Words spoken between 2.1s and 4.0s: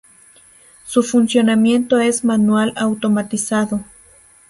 manual automatizado.